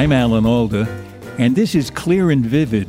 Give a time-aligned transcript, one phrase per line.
[0.00, 0.88] I'm Alan Alda,
[1.36, 2.88] and this is Clear and Vivid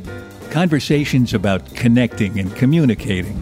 [0.50, 3.36] conversations about connecting and communicating.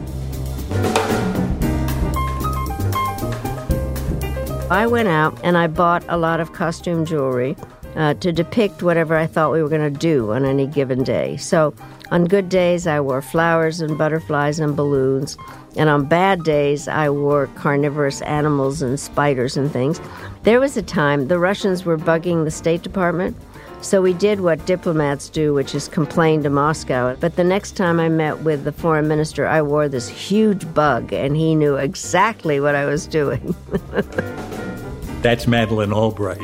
[4.68, 7.56] I went out and I bought a lot of costume jewelry
[7.94, 11.36] uh, to depict whatever I thought we were going to do on any given day.
[11.36, 11.72] So,
[12.10, 15.36] on good days, I wore flowers and butterflies and balloons.
[15.76, 20.00] And on bad days, I wore carnivorous animals and spiders and things.
[20.42, 23.36] There was a time the Russians were bugging the State Department.
[23.82, 27.16] So we did what diplomats do, which is complain to Moscow.
[27.16, 31.14] But the next time I met with the foreign minister, I wore this huge bug,
[31.14, 33.54] and he knew exactly what I was doing.
[35.22, 36.40] That's Madeleine Albright.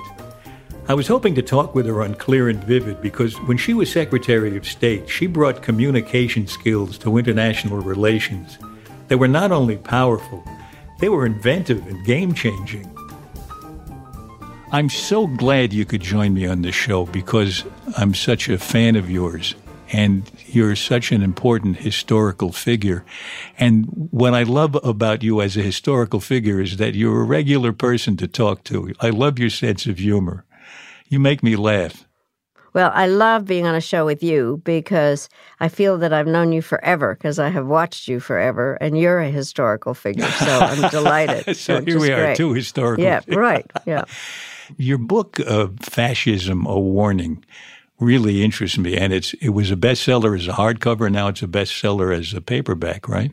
[0.89, 3.93] I was hoping to talk with her on Clear and Vivid because when she was
[3.93, 8.57] Secretary of State, she brought communication skills to international relations.
[9.09, 10.43] They were not only powerful,
[11.01, 12.95] they were inventive and game changing.
[14.73, 17.64] I'm so glad you could join me on this show because
[17.97, 19.55] I'm such a fan of yours
[19.92, 23.05] and you're such an important historical figure.
[23.59, 27.72] And what I love about you as a historical figure is that you're a regular
[27.72, 28.92] person to talk to.
[29.00, 30.44] I love your sense of humor.
[31.09, 32.06] You make me laugh.
[32.77, 36.52] Well, I love being on a show with you because I feel that I've known
[36.52, 40.28] you forever because I have watched you forever, and you're a historical figure.
[40.28, 41.56] So I'm delighted.
[41.56, 43.02] so here we are, two historical.
[43.02, 43.64] Yeah, right.
[43.86, 44.04] Yeah.
[44.77, 47.42] Your book, uh, "Fascism: A Warning,"
[47.98, 51.10] really interests me, and it's it was a bestseller as a hardcover.
[51.10, 53.32] Now it's a bestseller as a paperback, right?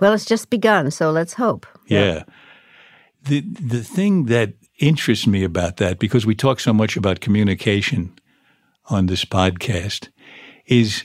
[0.00, 1.66] Well, it's just begun, so let's hope.
[1.88, 2.04] yeah.
[2.04, 2.22] yeah.
[3.24, 8.14] The the thing that interests me about that, because we talk so much about communication
[8.86, 10.08] on this podcast,
[10.66, 11.04] is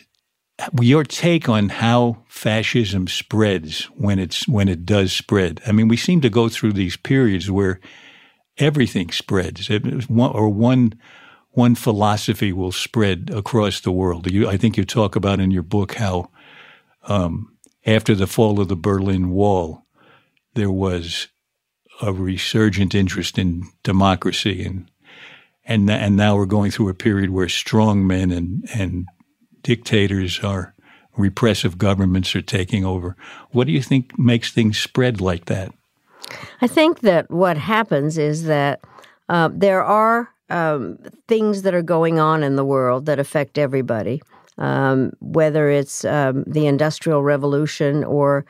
[0.82, 5.62] your take on how fascism spreads when it's when it does spread.
[5.68, 7.80] I mean, we seem to go through these periods where
[8.58, 10.94] everything spreads, or one
[11.52, 14.30] one philosophy will spread across the world.
[14.32, 16.30] You, I think you talk about in your book how
[17.04, 19.84] um, after the fall of the Berlin Wall,
[20.54, 21.30] there was
[22.02, 24.90] a resurgent interest in democracy and
[25.68, 29.08] and and now we're going through a period where strong men and and
[29.62, 30.74] dictators are
[31.18, 33.16] repressive governments are taking over.
[33.52, 35.74] What do you think makes things spread like that?
[36.62, 38.82] I think that what happens is that
[39.30, 44.22] uh, there are um, things that are going on in the world that affect everybody,
[44.58, 48.46] um, whether it's um, the Industrial Revolution or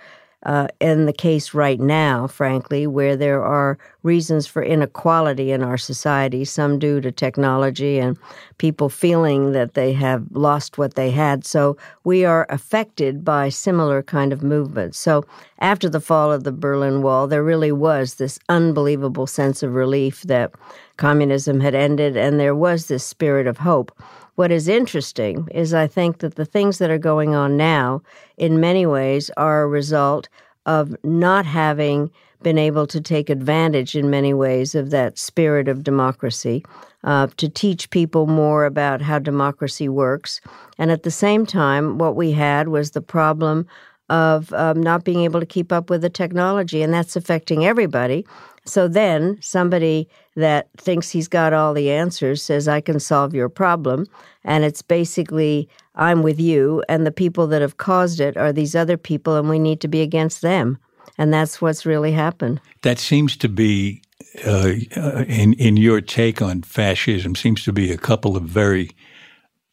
[0.45, 5.77] uh, in the case right now, frankly, where there are reasons for inequality in our
[5.77, 8.17] society, some due to technology and
[8.57, 11.45] people feeling that they have lost what they had.
[11.45, 14.99] So we are affected by similar kind of movements.
[14.99, 15.25] So
[15.59, 20.21] after the fall of the Berlin Wall, there really was this unbelievable sense of relief
[20.23, 20.51] that
[20.97, 23.91] communism had ended, and there was this spirit of hope.
[24.37, 28.03] What is interesting is I think that the things that are going on now,
[28.37, 30.29] in many ways, are a result
[30.67, 32.11] of not having
[32.43, 36.63] been able to take advantage in many ways of that spirit of democracy,
[37.03, 40.39] uh, to teach people more about how democracy works.
[40.77, 43.65] And at the same time, what we had was the problem
[44.09, 48.23] of um, not being able to keep up with the technology, and that's affecting everybody.
[48.67, 53.49] So then somebody that thinks he's got all the answers says, I can solve your
[53.49, 54.05] problem.
[54.43, 58.75] And it's basically, I'm with you, and the people that have caused it are these
[58.75, 60.77] other people, and we need to be against them.
[61.17, 62.61] And that's what's really happened.
[62.81, 64.01] That seems to be,
[64.45, 68.91] uh, uh in, in your take on fascism, seems to be a couple of very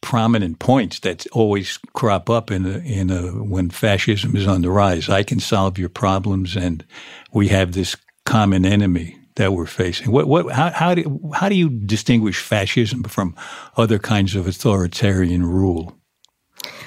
[0.01, 4.69] prominent points that always crop up in a, in a, when fascism is on the
[4.69, 5.09] rise.
[5.09, 6.85] I can solve your problems, and
[7.33, 7.95] we have this
[8.25, 10.11] common enemy that we're facing.
[10.11, 13.35] What, what, how, how do how do you distinguish fascism from
[13.77, 15.97] other kinds of authoritarian rule?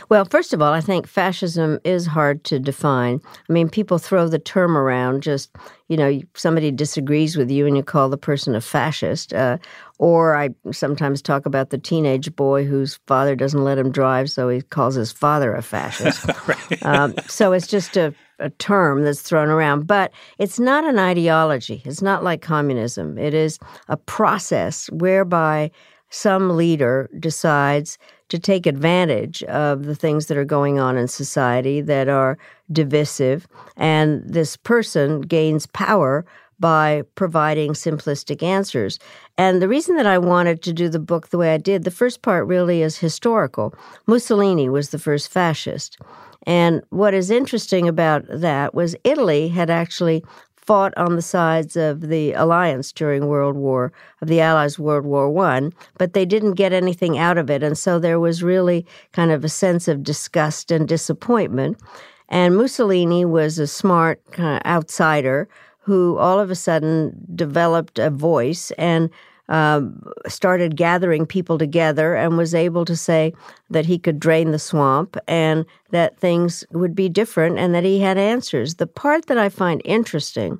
[0.08, 3.20] Well, first of all, I think fascism is hard to define.
[3.48, 5.54] I mean, people throw the term around just,
[5.88, 9.34] you know, somebody disagrees with you and you call the person a fascist.
[9.34, 9.58] Uh,
[9.98, 14.48] or I sometimes talk about the teenage boy whose father doesn't let him drive, so
[14.48, 16.24] he calls his father a fascist.
[16.48, 16.86] right.
[16.86, 19.86] um, so it's just a, a term that's thrown around.
[19.86, 23.18] But it's not an ideology, it's not like communism.
[23.18, 25.70] It is a process whereby
[26.10, 27.98] some leader decides
[28.28, 32.38] to take advantage of the things that are going on in society that are
[32.70, 33.46] divisive.
[33.76, 36.24] And this person gains power
[36.60, 38.98] by providing simplistic answers.
[39.36, 41.90] And the reason that I wanted to do the book the way I did, the
[41.90, 43.74] first part really is historical.
[44.06, 45.98] Mussolini was the first fascist.
[46.46, 50.24] And what is interesting about that was Italy had actually
[50.68, 55.30] fought on the sides of the alliance during World War of the Allies World War
[55.30, 59.30] One, but they didn't get anything out of it, and so there was really kind
[59.30, 61.80] of a sense of disgust and disappointment.
[62.28, 65.48] And Mussolini was a smart kind of outsider
[65.78, 69.08] who all of a sudden developed a voice and
[69.48, 73.32] um, started gathering people together and was able to say
[73.70, 78.00] that he could drain the swamp and that things would be different and that he
[78.00, 78.74] had answers.
[78.74, 80.58] The part that I find interesting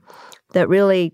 [0.53, 1.13] that really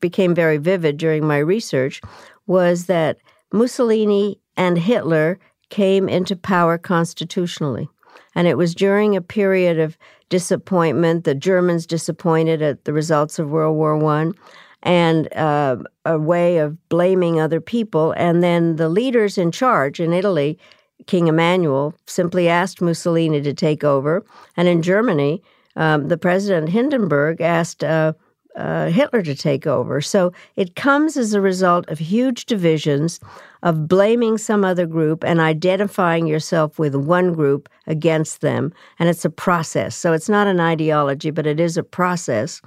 [0.00, 2.00] became very vivid during my research
[2.46, 3.18] was that
[3.52, 5.38] Mussolini and Hitler
[5.70, 7.88] came into power constitutionally.
[8.34, 9.96] And it was during a period of
[10.28, 11.24] disappointment.
[11.24, 14.34] The Germans disappointed at the results of World War One
[14.82, 18.12] and uh, a way of blaming other people.
[18.12, 20.58] And then the leaders in charge in Italy,
[21.06, 24.24] King Emmanuel, simply asked Mussolini to take over.
[24.56, 25.42] And in Germany,
[25.76, 28.12] um, the president Hindenburg asked uh,
[28.56, 30.00] uh, Hitler to take over.
[30.00, 33.20] So it comes as a result of huge divisions,
[33.62, 38.72] of blaming some other group and identifying yourself with one group against them.
[38.98, 39.96] And it's a process.
[39.96, 42.60] So it's not an ideology, but it is a process.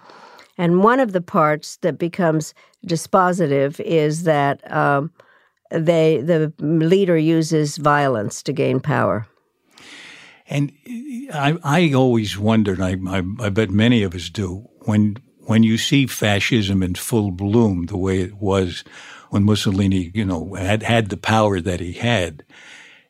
[0.58, 2.54] And one of the parts that becomes
[2.86, 5.12] dispositive is that um,
[5.72, 9.28] they the leader uses violence to gain power.
[10.48, 10.72] And
[11.34, 15.78] I, I always wondered, I, I, I bet many of us do, when when you
[15.78, 18.84] see fascism in full bloom, the way it was
[19.30, 22.44] when Mussolini, you know, had had the power that he had,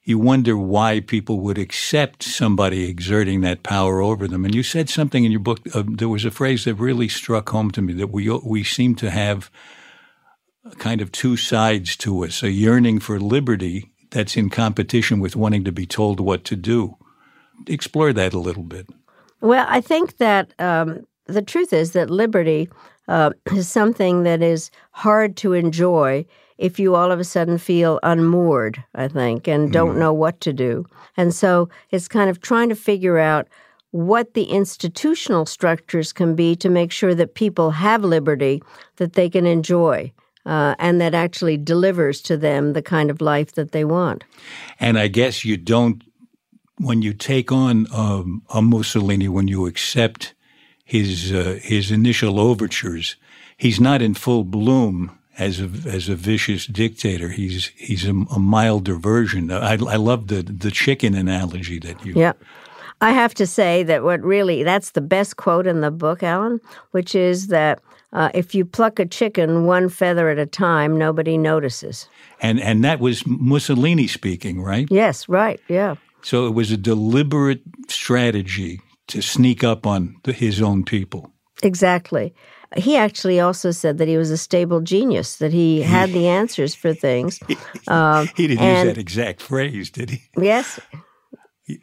[0.04, 4.46] you wonder why people would accept somebody exerting that power over them.
[4.46, 5.60] And you said something in your book.
[5.74, 8.96] Uh, there was a phrase that really struck home to me that we we seem
[8.96, 9.52] to have
[10.78, 15.64] kind of two sides to us: a yearning for liberty that's in competition with wanting
[15.64, 16.98] to be told what to do.
[17.68, 18.88] Explore that a little bit.
[19.40, 22.70] Well, I think that um, the truth is that liberty
[23.08, 26.26] uh, is something that is hard to enjoy
[26.62, 30.00] if you all of a sudden feel unmoored, I think, and don't mm.
[30.00, 30.86] know what to do.
[31.18, 33.48] And so it's kind of trying to figure out
[33.90, 38.62] what the institutional structures can be to make sure that people have liberty
[38.98, 40.14] that they can enjoy.
[40.44, 44.24] Uh, and that actually delivers to them the kind of life that they want.
[44.80, 46.04] And I guess you don't,
[46.80, 50.34] when you take on um, a Mussolini, when you accept
[50.84, 53.18] his uh, his initial overtures,
[53.56, 57.30] he's not in full bloom as a as a vicious dictator.
[57.30, 59.52] He's he's a, a milder version.
[59.52, 62.14] I, I love the the chicken analogy that you.
[62.16, 62.34] Yeah.
[63.04, 66.60] I have to say that what really that's the best quote in the book, Alan,
[66.92, 67.82] which is that
[68.14, 72.08] uh, if you pluck a chicken one feather at a time, nobody notices.
[72.42, 74.88] And and that was Mussolini speaking, right?
[74.92, 75.60] Yes, right.
[75.68, 75.96] Yeah.
[76.22, 81.32] So it was a deliberate strategy to sneak up on the, his own people.
[81.64, 82.34] Exactly.
[82.78, 86.74] He actually also said that he was a stable genius, that he had the answers
[86.76, 87.40] for things.
[87.88, 90.22] Uh, he didn't and, use that exact phrase, did he?
[90.38, 90.80] Yes.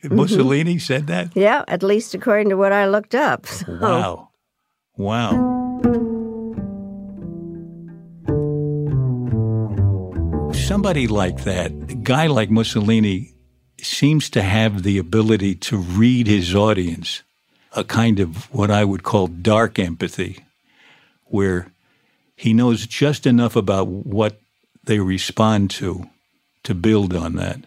[0.05, 0.79] Mussolini mm-hmm.
[0.79, 1.35] said that?
[1.37, 3.47] Yeah, at least according to what I looked up.
[3.59, 3.79] So.
[3.81, 4.29] Wow.
[4.97, 5.33] Wow.
[10.53, 13.35] Somebody like that, a guy like Mussolini,
[13.81, 17.23] seems to have the ability to read his audience,
[17.73, 20.45] a kind of what I would call dark empathy
[21.29, 21.73] where
[22.37, 24.41] he knows just enough about what
[24.85, 26.09] they respond to
[26.65, 27.61] to build on that.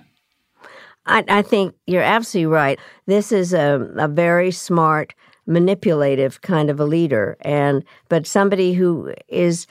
[1.05, 2.79] I, I think you're absolutely right.
[3.07, 5.13] This is a, a very smart,
[5.47, 9.67] manipulative kind of a leader, and but somebody who is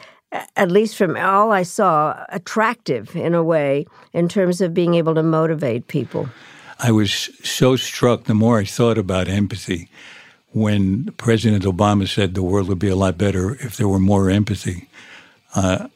[0.56, 5.14] at least from all I saw, attractive in a way in terms of being able
[5.14, 6.28] to motivate people.
[6.78, 7.10] I was
[7.42, 9.90] so struck the more I thought about empathy
[10.52, 14.30] when President Obama said the world would be a lot better if there were more
[14.30, 14.88] empathy.
[15.54, 15.88] Uh,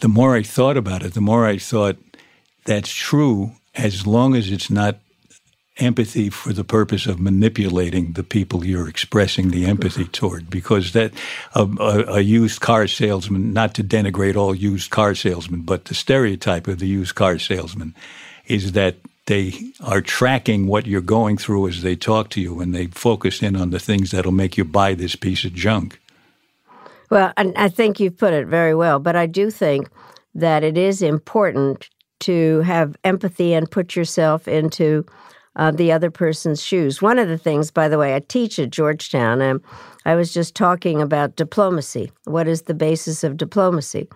[0.00, 1.96] the more I thought about it, the more I thought
[2.64, 4.98] that's true as long as it's not
[5.78, 11.12] empathy for the purpose of manipulating the people you're expressing the empathy toward because that
[11.54, 15.94] a, a, a, used car salesman not to denigrate all used car salesmen but the
[15.94, 17.94] stereotype of the used car salesman
[18.46, 18.96] is that
[19.26, 23.42] they are tracking what you're going through as they talk to you and they focus
[23.42, 26.00] in on the things that'll make you buy this piece of junk.
[27.10, 29.88] Well, I think you've put it very well, but I do think
[30.34, 31.88] that it is important
[32.20, 35.04] to have empathy and put yourself into
[35.56, 37.00] uh, the other person's shoes.
[37.00, 39.60] One of the things, by the way, I teach at Georgetown, and
[40.04, 42.12] I was just talking about diplomacy.
[42.24, 44.08] What is the basis of diplomacy?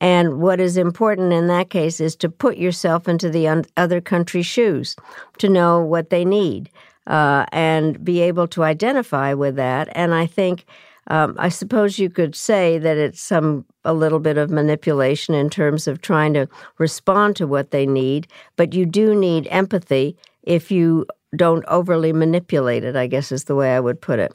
[0.00, 4.46] And what is important in that case is to put yourself into the other country's
[4.46, 4.96] shoes,
[5.38, 6.68] to know what they need,
[7.06, 9.88] uh, and be able to identify with that.
[9.92, 10.66] And I think
[11.08, 15.50] um, I suppose you could say that it's some a little bit of manipulation in
[15.50, 16.48] terms of trying to
[16.78, 22.84] respond to what they need, but you do need empathy if you don't overly manipulate
[22.84, 24.32] it, I guess is the way I would put it.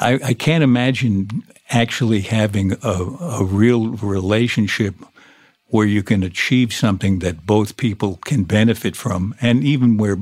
[0.00, 3.04] I, I can't imagine actually having a,
[3.40, 4.94] a real relationship
[5.66, 10.16] where you can achieve something that both people can benefit from, and even where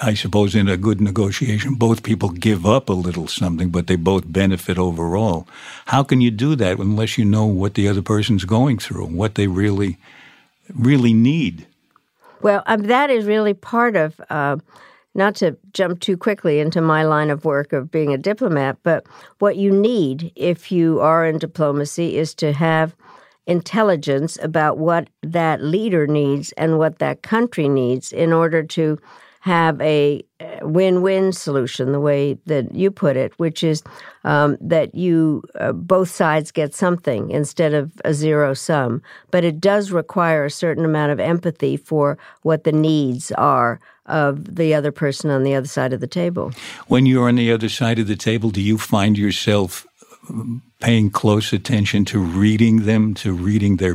[0.00, 3.96] I suppose in a good negotiation, both people give up a little something, but they
[3.96, 5.48] both benefit overall.
[5.86, 9.36] How can you do that unless you know what the other person's going through, what
[9.36, 9.96] they really,
[10.74, 11.66] really need?
[12.42, 14.58] Well, um, that is really part of, uh,
[15.16, 19.06] not to jump too quickly into my line of work of being a diplomat, but
[19.38, 22.94] what you need if you are in diplomacy is to have
[23.46, 28.98] intelligence about what that leader needs and what that country needs in order to
[29.46, 30.24] have a
[30.62, 33.80] win-win solution, the way that you put it, which is
[34.24, 39.00] um, that you uh, both sides get something instead of a zero sum.
[39.30, 44.56] But it does require a certain amount of empathy for what the needs are of
[44.56, 46.50] the other person on the other side of the table.
[46.88, 49.86] When you're on the other side of the table, do you find yourself
[50.28, 53.94] um, paying close attention to reading them, to reading their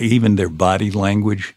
[0.00, 1.56] even their body language?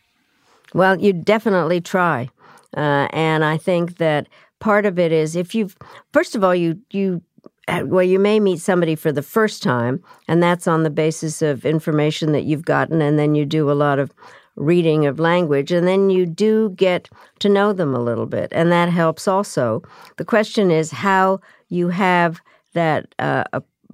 [0.74, 2.30] Well, you definitely try.
[2.76, 4.28] Uh, and I think that
[4.60, 5.76] part of it is if you've,
[6.14, 7.22] first of all, you, you,
[7.68, 11.42] uh, well, you may meet somebody for the first time, and that's on the basis
[11.42, 14.12] of information that you've gotten, and then you do a lot of
[14.56, 17.10] reading of language, and then you do get
[17.40, 19.82] to know them a little bit, and that helps also.
[20.18, 22.42] The question is how you have
[22.74, 23.44] that uh,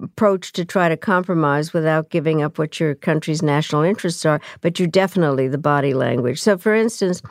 [0.02, 4.78] approach to try to compromise without giving up what your country's national interests are, but
[4.78, 6.40] you definitely the body language.
[6.40, 7.22] So, for instance,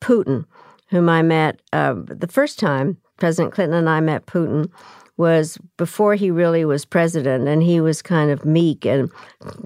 [0.00, 0.44] Putin
[0.88, 4.70] whom I met uh, the first time President Clinton and I met Putin
[5.16, 9.10] was before he really was president, and he was kind of meek and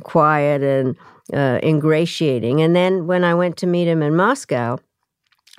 [0.04, 0.96] quiet and
[1.32, 2.60] uh, ingratiating.
[2.60, 4.78] And then when I went to meet him in Moscow,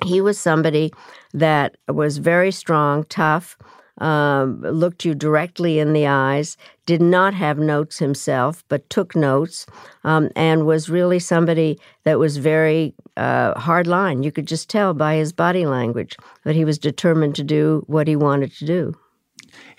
[0.04, 0.92] he was somebody
[1.34, 3.56] that was very strong, tough,
[3.98, 6.56] um, looked you directly in the eyes,
[6.86, 9.66] did not have notes himself, but took notes,
[10.04, 14.22] um, and was really somebody that was very uh, hard line.
[14.22, 18.08] You could just tell by his body language that he was determined to do what
[18.08, 18.94] he wanted to do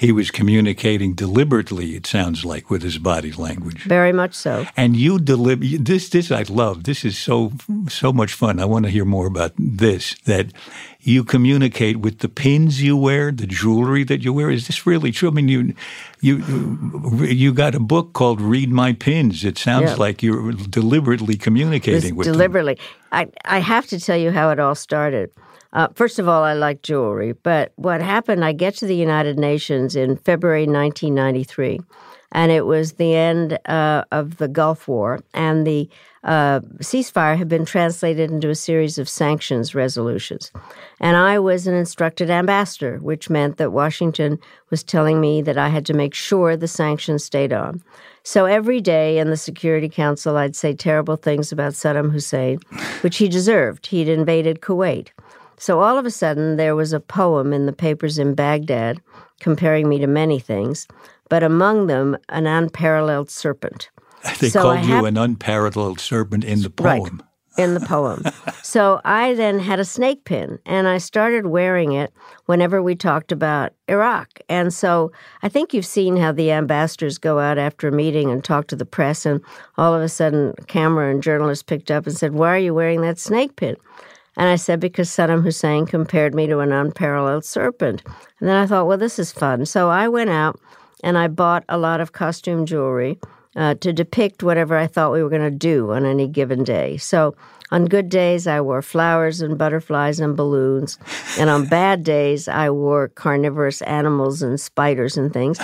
[0.03, 1.95] he was communicating deliberately.
[1.95, 3.83] It sounds like with his body language.
[3.83, 4.65] Very much so.
[4.75, 6.10] And you deliver this.
[6.10, 6.83] This I love.
[6.83, 7.53] This is so
[7.88, 8.60] so much fun.
[8.60, 10.15] I want to hear more about this.
[10.25, 10.48] That
[11.00, 14.51] you communicate with the pins you wear, the jewelry that you wear.
[14.51, 15.29] Is this really true?
[15.29, 15.74] I mean, you
[16.19, 16.36] you
[17.24, 19.95] you got a book called "Read My Pins." It sounds yeah.
[19.95, 22.75] like you're deliberately communicating with deliberately.
[22.75, 22.83] Them.
[23.13, 25.31] I I have to tell you how it all started.
[25.74, 29.39] Uh, first of all, I like jewelry, but what happened, I get to the United
[29.39, 31.80] Nations in February 1993,
[32.32, 35.89] and it was the end uh, of the Gulf War, and the
[36.24, 40.51] uh, ceasefire had been translated into a series of sanctions resolutions.
[41.00, 44.39] And I was an instructed ambassador, which meant that Washington
[44.70, 47.84] was telling me that I had to make sure the sanctions stayed on.
[48.24, 52.60] So every day in the Security Council, I'd say terrible things about Saddam Hussein,
[53.01, 53.88] which he deserved.
[53.88, 55.10] He'd invaded Kuwait.
[55.57, 59.01] So all of a sudden, there was a poem in the papers in Baghdad
[59.39, 60.88] comparing me to many things,
[61.29, 63.89] but among them, an unparalleled serpent.
[64.39, 66.86] They so called you an unparalleled serpent in the poem.
[66.88, 67.12] Right,
[67.57, 68.24] in the poem.
[68.63, 72.13] so I then had a snake pin and I started wearing it
[72.45, 74.39] whenever we talked about Iraq.
[74.50, 75.12] And so
[75.43, 78.75] I think you've seen how the ambassadors go out after a meeting and talk to
[78.75, 79.41] the press, and
[79.77, 83.01] all of a sudden, camera and journalists picked up and said, Why are you wearing
[83.01, 83.75] that snake pin?
[84.36, 88.02] And I said, because Saddam Hussein compared me to an unparalleled serpent.
[88.40, 89.66] And then I thought, well, this is fun.
[89.66, 90.60] So I went out
[91.04, 93.20] and I bought a lot of costume jewelry
[93.56, 96.98] uh, to depict whatever I thought we were going to do on any given day.
[96.98, 97.36] So
[97.74, 101.00] on good days, I wore flowers and butterflies and balloons.
[101.39, 105.58] And on bad days, I wore carnivorous animals and spiders and things.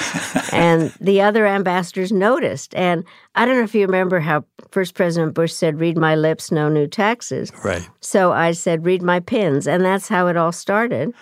[0.51, 2.73] And the other ambassadors noticed.
[2.73, 3.03] And
[3.35, 6.67] I don't know if you remember how first President Bush said, read my lips, no
[6.67, 7.51] new taxes.
[7.63, 7.87] Right.
[8.01, 9.67] So I said, read my pins.
[9.67, 11.13] And that's how it all started.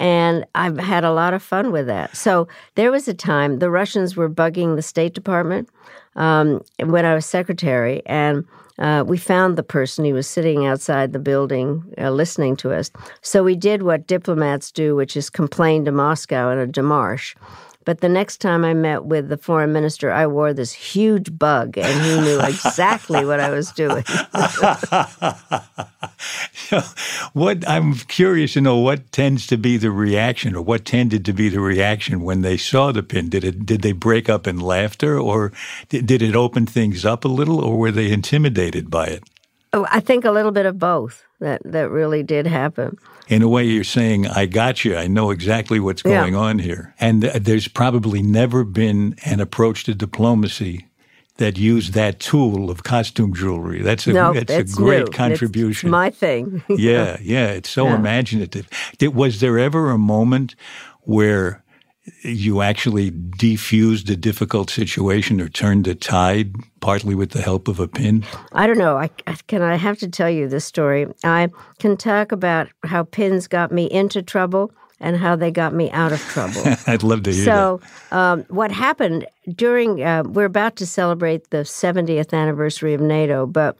[0.00, 2.16] And I've had a lot of fun with that.
[2.16, 5.68] So there was a time the Russians were bugging the State Department
[6.16, 8.02] um, when I was secretary.
[8.06, 8.46] And
[8.78, 10.06] uh, we found the person.
[10.06, 12.90] He was sitting outside the building uh, listening to us.
[13.20, 17.36] So we did what diplomats do, which is complain to Moscow in a demarche.
[17.90, 21.76] But the next time I met with the foreign minister, I wore this huge bug,
[21.76, 24.04] and he knew exactly what I was doing.
[27.32, 31.32] What I'm curious to know what tends to be the reaction, or what tended to
[31.32, 33.28] be the reaction when they saw the pin.
[33.28, 33.66] Did it?
[33.66, 35.50] Did they break up in laughter, or
[35.88, 39.24] did, did it open things up a little, or were they intimidated by it?
[39.72, 41.24] Oh, I think a little bit of both.
[41.40, 42.98] That that really did happen.
[43.28, 44.96] In a way, you're saying, "I got you.
[44.96, 46.38] I know exactly what's going Yeah.
[46.40, 50.86] on here." And th- there's probably never been an approach to diplomacy
[51.38, 53.80] that used that tool of costume jewelry.
[53.80, 55.04] That's a No, that's it's a great new.
[55.06, 55.88] It's contribution.
[55.88, 56.62] my thing.
[56.68, 57.94] yeah, yeah, it's so Yeah.
[57.96, 58.68] imaginative.
[58.98, 60.54] Did, was there ever a moment
[61.02, 61.62] where
[62.22, 67.78] you actually defused a difficult situation or turned the tide partly with the help of
[67.78, 68.24] a pin?
[68.52, 68.96] I don't know.
[68.96, 69.08] I,
[69.46, 71.06] can I have to tell you this story.
[71.24, 75.90] I can talk about how pins got me into trouble and how they got me
[75.90, 76.62] out of trouble.
[76.86, 77.80] I'd love to hear so,
[78.12, 80.02] um, what happened during?
[80.02, 83.76] Uh, we're about to celebrate the 70th anniversary of NATO, but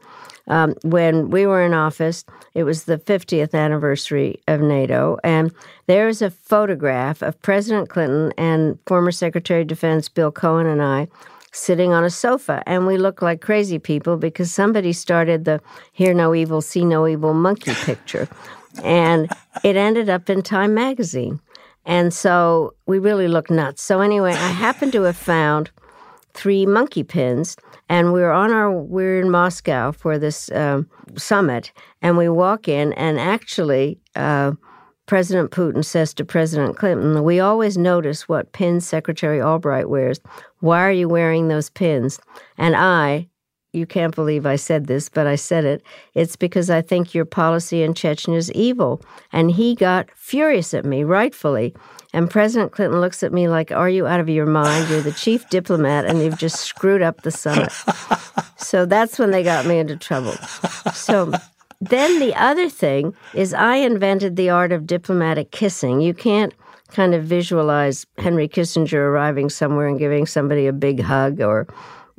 [0.47, 5.53] um, when we were in office, it was the 50th anniversary of NATO, and
[5.87, 10.81] there is a photograph of President Clinton and former Secretary of Defense Bill Cohen and
[10.81, 11.07] I
[11.53, 15.61] sitting on a sofa, and we look like crazy people because somebody started the
[15.91, 18.27] "Hear No Evil, See No Evil" monkey picture,
[18.83, 19.31] and
[19.63, 21.39] it ended up in Time magazine.
[21.85, 23.81] And so we really look nuts.
[23.81, 25.71] So anyway, I happen to have found
[26.33, 27.57] three monkey pins,
[27.89, 32.93] and we're on our we're in Moscow for this um, summit, and we walk in,
[32.93, 33.99] and actually.
[34.15, 34.53] Uh,
[35.07, 40.21] President Putin says to President Clinton, We always notice what pins Secretary Albright wears.
[40.59, 42.17] Why are you wearing those pins?
[42.57, 43.27] And I,
[43.73, 45.81] you can't believe I said this, but I said it.
[46.13, 49.01] It's because I think your policy in Chechnya is evil.
[49.31, 51.73] And he got furious at me, rightfully.
[52.13, 54.89] And President Clinton looks at me like, Are you out of your mind?
[54.89, 57.71] You're the chief diplomat, and you've just screwed up the summit.
[58.57, 60.33] So that's when they got me into trouble.
[60.93, 61.31] So
[61.79, 65.99] then the other thing is I invented the art of diplomatic kissing.
[65.99, 66.53] You can't
[66.89, 71.67] kind of visualize Henry Kissinger arriving somewhere and giving somebody a big hug or,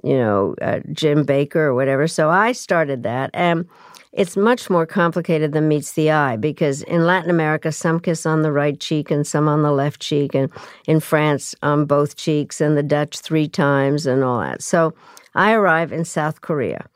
[0.02, 2.06] you know, uh, Jim Baker or whatever.
[2.06, 3.30] So I started that.
[3.34, 3.68] And
[4.12, 8.42] it's much more complicated than meets the eye because in Latin America, some kiss on
[8.42, 10.50] the right cheek and some on the left cheek, and
[10.86, 14.62] in France, on both cheeks, and the Dutch three times and all that.
[14.62, 14.92] So
[15.34, 16.86] I arrive in South Korea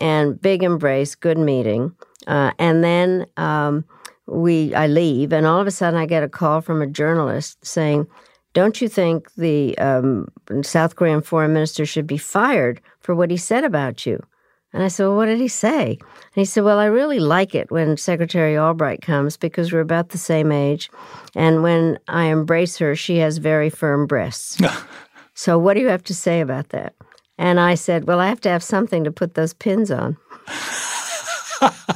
[0.00, 1.94] and big embrace, good meeting.
[2.26, 3.84] Uh, and then um,
[4.26, 7.64] we, I leave, and all of a sudden I get a call from a journalist
[7.64, 8.08] saying,
[8.54, 10.28] "Don't you think the um,
[10.62, 14.24] South Korean foreign minister should be fired for what he said about you?"
[14.72, 17.54] And I said, well, "What did he say?" And he said, "Well, I really like
[17.54, 20.90] it when Secretary Albright comes because we're about the same age,
[21.34, 24.58] and when I embrace her, she has very firm breasts.
[25.34, 26.94] so, what do you have to say about that?"
[27.36, 30.16] And I said, "Well, I have to have something to put those pins on."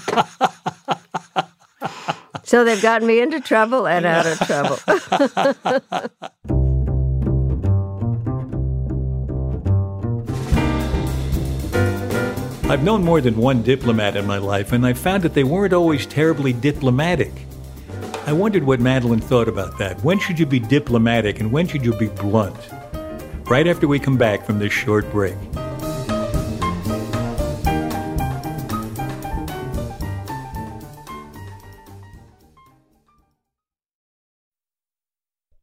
[2.48, 4.78] So they've gotten me into trouble and out of trouble.
[12.72, 15.74] I've known more than one diplomat in my life, and I found that they weren't
[15.74, 17.32] always terribly diplomatic.
[18.26, 20.02] I wondered what Madeleine thought about that.
[20.02, 22.56] When should you be diplomatic and when should you be blunt?
[23.44, 25.36] Right after we come back from this short break.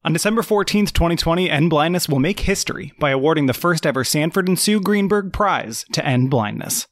[0.06, 4.48] On December 14th, 2020, End Blindness will make history by awarding the first ever Sanford
[4.48, 6.86] and Sue Greenberg Prize to end blindness.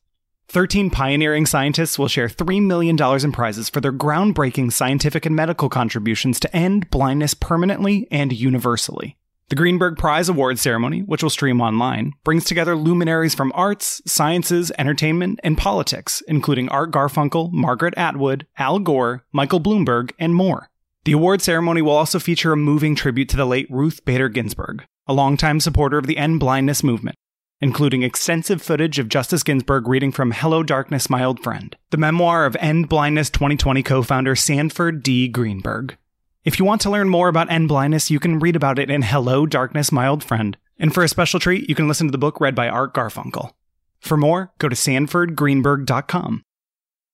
[0.47, 5.69] 13 pioneering scientists will share $3 million in prizes for their groundbreaking scientific and medical
[5.69, 9.15] contributions to end blindness permanently and universally.
[9.49, 14.71] The Greenberg Prize Award ceremony, which will stream online, brings together luminaries from arts, sciences,
[14.79, 20.71] entertainment, and politics, including Art Garfunkel, Margaret Atwood, Al Gore, Michael Bloomberg, and more.
[21.05, 24.85] The award ceremony will also feature a moving tribute to the late Ruth Bader Ginsburg,
[25.05, 27.17] a longtime supporter of the end blindness movement,
[27.59, 32.45] including extensive footage of Justice Ginsburg reading from Hello Darkness, My Old Friend, the memoir
[32.45, 35.27] of End Blindness 2020 co founder Sanford D.
[35.27, 35.97] Greenberg.
[36.45, 39.01] If you want to learn more about end blindness, you can read about it in
[39.01, 40.55] Hello Darkness, My Old Friend.
[40.79, 43.51] And for a special treat, you can listen to the book read by Art Garfunkel.
[43.99, 46.43] For more, go to sanfordgreenberg.com.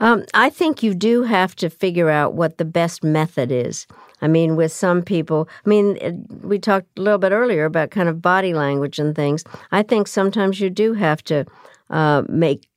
[0.00, 3.86] Um, I think you do have to figure out what the best method is.
[4.22, 8.08] I mean, with some people, I mean, we talked a little bit earlier about kind
[8.08, 9.44] of body language and things.
[9.72, 11.44] I think sometimes you do have to
[11.90, 12.68] uh, make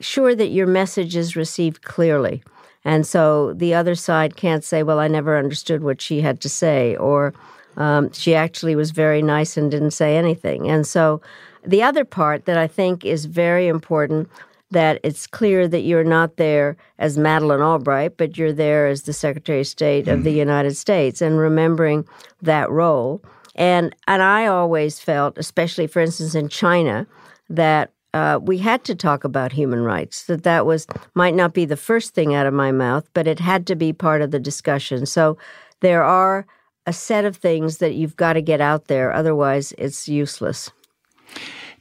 [0.00, 2.42] sure that your message is received clearly.
[2.84, 6.48] And so the other side can't say, well, I never understood what she had to
[6.48, 7.34] say, or
[7.76, 10.68] um, she actually was very nice and didn't say anything.
[10.68, 11.20] And so
[11.64, 14.28] the other part that I think is very important
[14.70, 19.12] that it's clear that you're not there as Madeleine Albright, but you're there as the
[19.12, 20.38] Secretary of State of the mm-hmm.
[20.38, 22.06] United States and remembering
[22.42, 23.20] that role.
[23.56, 27.06] And and I always felt, especially for instance in China,
[27.48, 30.24] that uh, we had to talk about human rights.
[30.24, 33.38] That that was might not be the first thing out of my mouth, but it
[33.38, 35.06] had to be part of the discussion.
[35.06, 35.38] So
[35.80, 36.46] there are
[36.86, 40.70] a set of things that you've got to get out there, otherwise it's useless.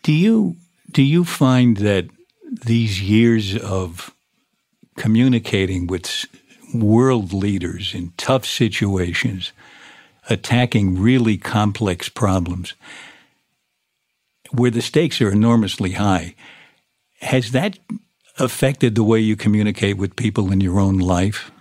[0.04, 0.56] Do you
[0.92, 2.08] do you find that
[2.66, 4.14] these years of
[4.98, 6.26] communicating with
[6.74, 9.52] world leaders in tough situations,
[10.30, 12.74] attacking really complex problems,
[14.52, 16.36] where the stakes are enormously high,
[17.22, 17.80] has that
[18.38, 21.52] affected the way you communicate with people in your own life?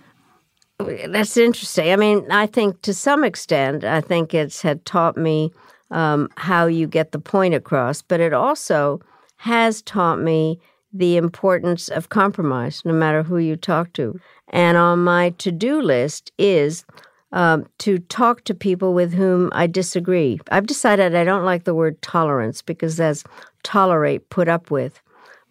[0.79, 1.91] That's interesting.
[1.91, 5.51] I mean, I think to some extent, I think it's had taught me
[5.91, 9.01] um, how you get the point across, but it also
[9.37, 10.59] has taught me
[10.93, 14.19] the importance of compromise, no matter who you talk to.
[14.49, 16.85] And on my to do list is
[17.31, 20.39] um, to talk to people with whom I disagree.
[20.51, 23.23] I've decided I don't like the word tolerance because that's
[23.63, 25.01] tolerate, put up with.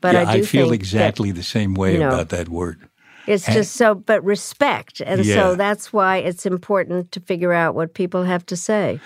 [0.00, 2.88] But yeah, I, I feel exactly that, the same way you know, about that word.
[3.26, 5.34] It's and, just so, but respect, and yeah.
[5.34, 9.00] so that's why it's important to figure out what people have to say.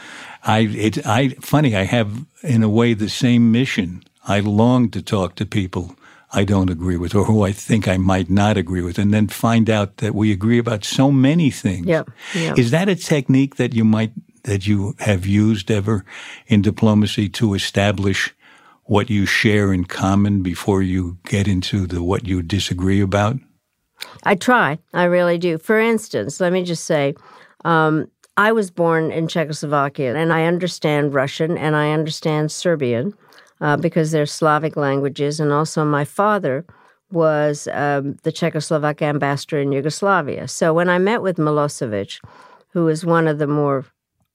[0.45, 4.05] I, it, I, funny, I have in a way the same mission.
[4.29, 5.97] I long to talk to people
[6.33, 9.29] I don't agree with or who I think I might not agree with, and then
[9.29, 11.87] find out that we agree about so many things.
[11.87, 12.11] Yep.
[12.35, 12.59] yep.
[12.59, 14.13] Is that a technique that you might
[14.45, 16.05] that you have used ever
[16.47, 18.35] in diplomacy to establish
[18.85, 23.37] what you share in common before you get into the what you disagree about?
[24.25, 24.79] I try.
[24.93, 25.59] I really do.
[25.59, 27.15] For instance, let me just say,
[27.65, 33.15] um, I was born in Czechoslovakia, and I understand Russian and I understand Serbian
[33.63, 35.41] uh, because they're Slavic languages.
[35.41, 36.67] And also, my father
[37.11, 40.49] was um, the Czechoslovak ambassador in Yugoslavia.
[40.49, 42.21] So when I met with Milosevic,
[42.71, 43.87] who was one of the more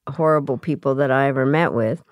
[0.08, 2.02] horrible people that I ever met with,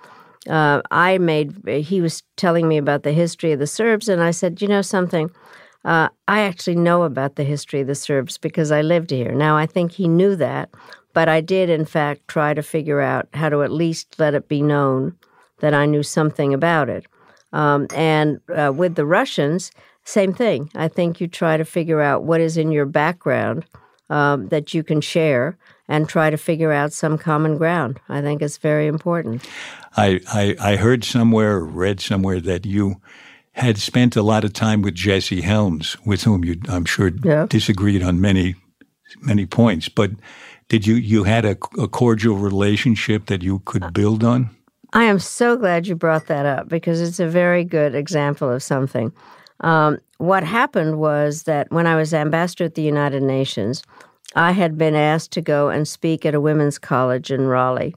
[0.49, 4.31] uh, I made, he was telling me about the history of the Serbs, and I
[4.31, 5.31] said, you know something?
[5.85, 9.33] Uh, I actually know about the history of the Serbs because I lived here.
[9.33, 10.69] Now, I think he knew that,
[11.15, 14.49] but I did, in fact, try to figure out how to at least let it
[14.49, 15.17] be known
[15.61, 17.07] that I knew something about it.
[17.53, 19.71] Um, and uh, with the Russians,
[20.05, 20.71] same thing.
[20.75, 23.65] I think you try to figure out what is in your background
[24.11, 28.01] um, that you can share and try to figure out some common ground.
[28.09, 29.49] I think it's very important.
[29.97, 33.01] I, I, I heard somewhere, read somewhere that you
[33.53, 37.47] had spent a lot of time with Jesse Helms, with whom you, I'm sure, yeah.
[37.49, 38.55] disagreed on many,
[39.23, 39.89] many points.
[39.89, 40.11] But
[40.69, 44.56] did you you had a, a cordial relationship that you could build on?
[44.97, 48.63] I am so glad you brought that up because it's a very good example of
[48.63, 49.13] something.
[49.61, 53.83] Um, what happened was that when I was ambassador at the United Nations,
[54.37, 57.95] I had been asked to go and speak at a women's college in Raleigh,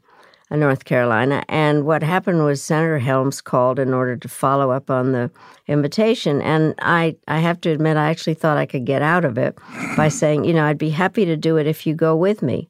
[0.52, 1.46] uh, North Carolina.
[1.48, 5.32] And what happened was Senator Helms called in order to follow up on the
[5.68, 6.42] invitation.
[6.42, 9.58] And I, I have to admit, I actually thought I could get out of it
[9.96, 12.68] by saying, you know, I'd be happy to do it if you go with me.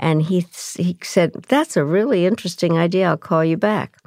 [0.00, 3.06] And he, he said, That's a really interesting idea.
[3.06, 3.98] I'll call you back.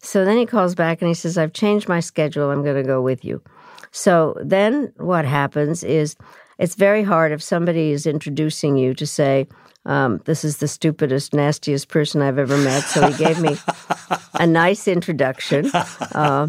[0.00, 2.50] So then he calls back and he says, I've changed my schedule.
[2.50, 3.42] I'm going to go with you.
[3.90, 6.14] So then what happens is
[6.58, 9.48] it's very hard if somebody is introducing you to say,
[9.86, 12.82] um, This is the stupidest, nastiest person I've ever met.
[12.84, 13.56] So he gave me
[14.34, 15.70] a nice introduction.
[16.12, 16.48] Uh,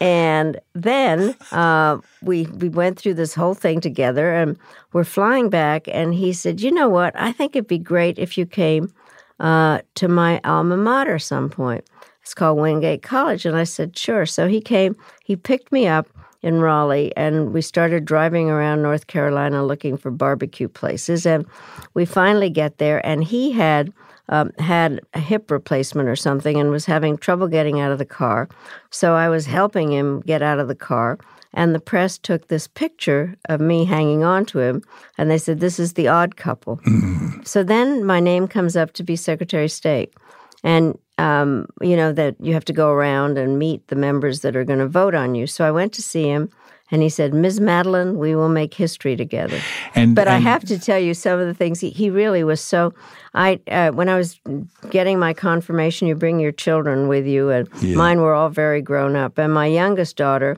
[0.00, 4.56] and then uh, we we went through this whole thing together, and
[4.92, 5.88] we're flying back.
[5.88, 7.14] And he said, "You know what?
[7.16, 8.92] I think it'd be great if you came
[9.40, 11.84] uh, to my alma mater some point.
[12.22, 14.96] It's called Wingate College." And I said, "Sure." So he came.
[15.24, 16.08] He picked me up
[16.48, 21.26] in Raleigh, and we started driving around North Carolina looking for barbecue places.
[21.26, 21.44] And
[21.92, 23.92] we finally get there, and he had
[24.30, 28.06] um, had a hip replacement or something and was having trouble getting out of the
[28.06, 28.48] car.
[28.90, 31.18] So I was helping him get out of the car.
[31.52, 34.82] And the press took this picture of me hanging on to him,
[35.16, 36.76] and they said, This is the odd couple.
[36.86, 37.46] Mm.
[37.46, 40.14] So then my name comes up to be Secretary of State.
[40.62, 44.54] And um, you know, that you have to go around and meet the members that
[44.54, 45.46] are going to vote on you.
[45.48, 46.48] So I went to see him.
[46.90, 47.60] And he said, Ms.
[47.60, 49.60] Madeleine, we will make history together.
[49.94, 52.62] And, but I have to tell you some of the things he, he really was
[52.62, 52.94] so.
[53.34, 54.40] I uh, when I was
[54.88, 57.96] getting my confirmation, you bring your children with you, and Yeah.
[57.96, 59.36] mine were all very grown up.
[59.36, 60.56] And my youngest daughter,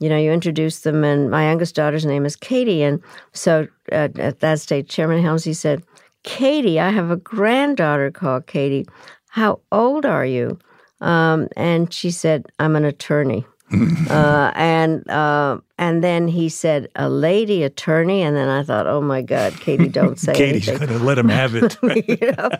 [0.00, 2.82] you know, you introduce them, and my youngest daughter's name is Katie.
[2.82, 3.00] And
[3.32, 5.84] so uh, at that stage, Chairman Helmsley said,
[6.24, 8.86] Katie, I have a granddaughter called Katie.
[9.28, 10.58] How old are you?
[11.00, 13.46] Um, and she said, I'm an attorney.
[14.10, 18.22] uh, and uh, and then he said, a lady attorney.
[18.22, 20.38] And then I thought, oh my God, Katie, don't say that.
[20.38, 21.76] Katie's anything going to let him have it.
[22.20, 22.50] you know.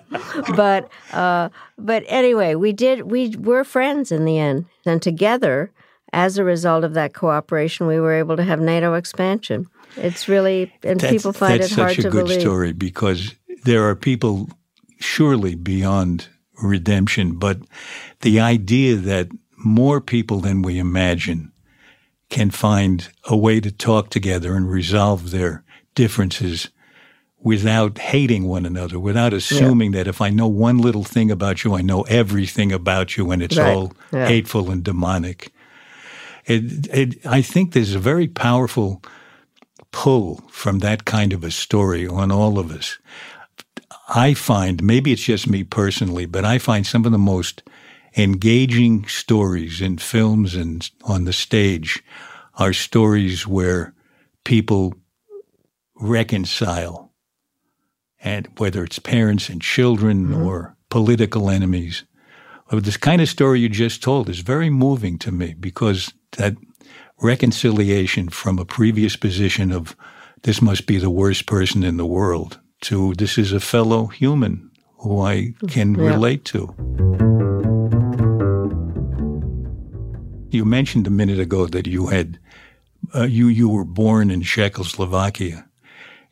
[0.54, 5.70] But uh, but anyway, we did we were friends in the end, and together,
[6.12, 9.66] as a result of that cooperation, we were able to have NATO expansion.
[9.96, 11.86] It's really and That's- people find it hard to believe.
[11.86, 12.40] That's such a good believe.
[12.42, 14.50] story because there are people
[15.00, 16.28] surely beyond
[16.62, 17.58] redemption, but
[18.20, 21.52] the idea that more people than we imagine
[22.30, 26.68] can find a way to talk together and resolve their differences
[27.40, 31.74] without hating one another, without assuming that if I know one little thing about you,
[31.74, 33.74] I know everything about you and it's Right.
[33.74, 34.26] all Yeah.
[34.26, 35.52] hateful and demonic.
[36.46, 39.02] It, it, I think there's a very powerful
[39.92, 42.98] pull from that kind of a story on all of us.
[44.08, 47.62] I find, maybe it's just me personally, but I find some of the most
[48.16, 52.02] engaging stories in films and on the stage
[52.54, 53.94] are stories where
[54.44, 54.94] people
[56.00, 57.12] reconcile.
[58.20, 60.42] And whether it's parents and children mm-hmm.
[60.42, 62.04] or political enemies.
[62.72, 66.56] This kind of story you just told is very moving to me because that
[67.20, 69.94] reconciliation from a previous position of
[70.42, 74.70] this must be the worst person in the world to this is a fellow human
[74.98, 76.06] who I can Yeah.
[76.14, 76.74] relate to.
[80.50, 82.38] You mentioned a minute ago that you had
[83.14, 85.66] uh, you you were born in Czechoslovakia,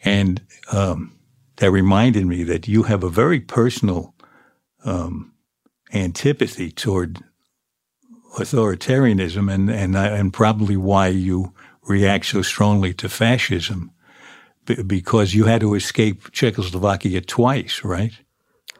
[0.04, 0.40] and
[0.72, 1.12] um,
[1.56, 4.14] that reminded me that you have a very personal
[4.84, 5.32] um,
[5.92, 7.22] antipathy toward
[8.38, 11.52] authoritarianism, and and and probably why you
[11.88, 13.90] react so strongly to fascism,
[14.66, 18.12] b- because you had to escape Czechoslovakia twice, right?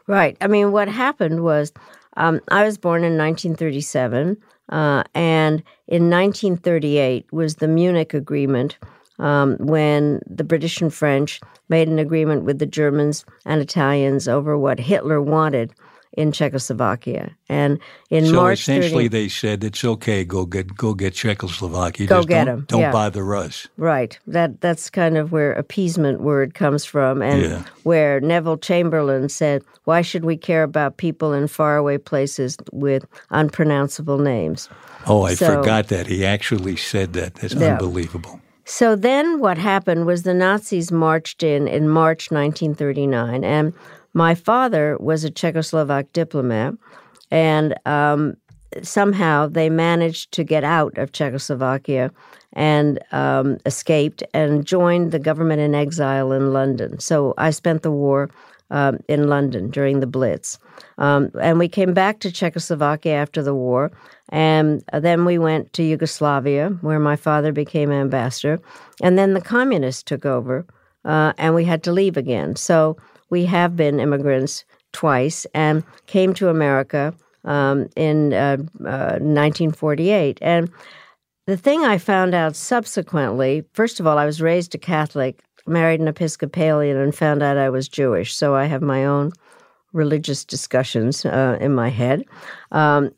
[0.07, 0.37] Right.
[0.39, 1.73] I mean, what happened was
[2.15, 4.37] um, I was born in 1937,
[4.69, 8.77] uh, and in 1938 was the Munich Agreement
[9.19, 14.57] um, when the British and French made an agreement with the Germans and Italians over
[14.57, 15.73] what Hitler wanted
[16.13, 17.31] in Czechoslovakia.
[17.49, 20.23] And in so March essentially, 30 they said it's okay.
[20.23, 22.07] Go get go get Czechoslovakia.
[22.07, 22.91] Go Just get don't, 'em, Don't yeah.
[22.91, 23.67] bother us.
[23.77, 24.17] Right.
[24.27, 27.63] That that's kind of where appeasement word comes from and Yeah.
[27.83, 34.17] where Neville Chamberlain said, "Why should we care about people in faraway places with unpronounceable
[34.19, 34.69] names?"
[35.05, 37.35] Oh, I So- forgot that he actually said that.
[37.35, 37.73] That's Yeah.
[37.73, 38.39] unbelievable.
[38.65, 43.71] So then what happened was the Nazis marched in in March 1939 and
[44.17, 46.73] my father was a Czechoslovak diplomat
[47.29, 48.35] and um,
[48.81, 52.09] somehow they managed to get out of Czechoslovakia
[52.53, 56.97] and um, escaped and joined the government in exile in London.
[56.99, 58.31] So I spent the war
[58.71, 60.57] um, in London during the Blitz.
[60.97, 63.91] Um, and we came back to Czechoslovakia after the war.
[64.29, 68.59] And then we went to Yugoslavia, where my father became ambassador.
[69.01, 70.65] And then the communists took over,
[71.05, 72.55] uh, and we had to leave again.
[72.55, 72.97] So
[73.29, 77.13] we have been immigrants twice and came to America
[77.45, 80.39] um, in uh, uh, 1948.
[80.41, 80.69] And
[81.45, 86.01] the thing I found out subsequently, first of all, I was raised a Catholic, married
[86.01, 88.35] an Episcopalian, and found out I was Jewish.
[88.35, 89.31] So I have my own
[89.93, 92.25] religious discussions uh, in my head.
[92.71, 93.11] Um,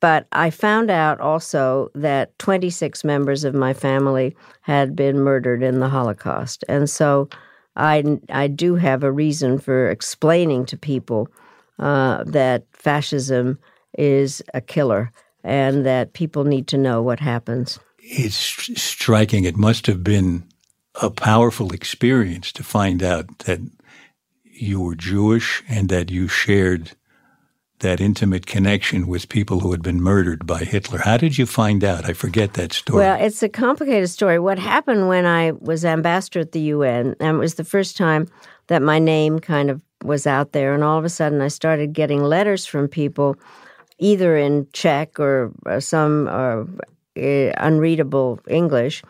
[0.00, 5.80] but I found out also that 26 members of my family had been murdered in
[5.80, 6.64] the Holocaust.
[6.68, 7.28] And so
[7.76, 11.28] I, I do have a reason for explaining to people
[11.78, 13.58] uh, that fascism
[13.98, 15.12] is a killer
[15.44, 17.78] and that people need to know what happens.
[17.98, 19.44] It's striking.
[19.44, 20.48] It must have been
[21.00, 23.60] a powerful experience to find out that
[24.44, 26.92] you were Jewish and that you shared
[27.80, 30.98] that intimate connection with people who had been murdered by Hitler.
[30.98, 32.04] How did you find out?
[32.04, 33.04] I forget that story.
[33.04, 34.38] Well, it's a complicated story.
[34.38, 38.28] What happened when I was ambassador at the UN, and it was the first time
[38.68, 41.92] that my name kind of was out there, and all of a sudden I started
[41.92, 43.36] getting letters from people,
[43.98, 46.64] either in Czech or uh, some uh,
[47.20, 49.02] uh, unreadable English,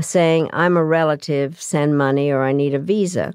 [0.00, 3.32] saying, I'm a relative, send money, or I need a visa.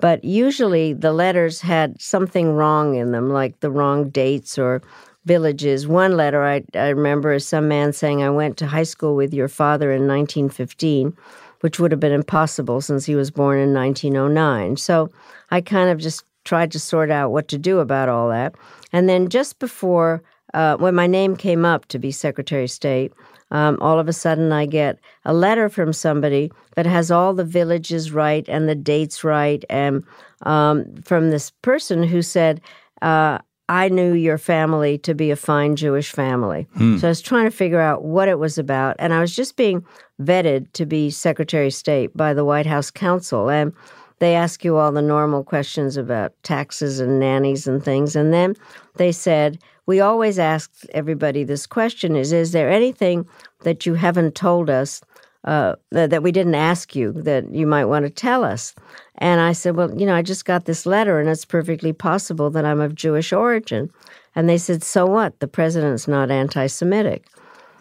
[0.00, 4.82] But usually the letters had something wrong in them, like the wrong dates or
[5.26, 5.86] villages.
[5.86, 9.34] One letter I, I remember is some man saying, I went to high school with
[9.34, 11.16] your father in 1915,
[11.60, 14.76] which would have been impossible since he was born in 1909.
[14.76, 15.10] So
[15.50, 18.54] I kind of just tried to sort out what to do about all that.
[18.92, 20.22] And then just before,
[20.54, 23.12] uh, when my name came up to be Secretary of State,
[23.50, 27.44] um, all of a sudden I get a letter from somebody that has all the
[27.44, 30.04] villages right and the dates right, and
[30.42, 32.60] um, from this person who said,
[33.02, 33.38] uh,
[33.70, 36.66] I knew your family to be a fine Jewish family.
[36.74, 36.98] Hmm.
[36.98, 38.96] So I was trying to figure out what it was about.
[38.98, 39.86] And I was just being
[40.20, 43.48] vetted to be Secretary of State by the White House counsel.
[43.48, 43.72] And
[44.18, 48.16] they ask you all the normal questions about taxes and nannies and things.
[48.16, 48.56] And then
[48.96, 49.60] they said,
[49.90, 53.26] We always ask everybody this question is, is there anything
[53.64, 55.00] that you haven't told us
[55.42, 58.72] uh, that, we didn't ask you that you might want to tell us?
[59.18, 62.50] And I said, Well, you know, I just got this letter, and it's perfectly possible
[62.50, 63.90] that I'm of Jewish origin.
[64.36, 65.40] And they said, So what?
[65.40, 67.26] The president's not anti Semitic.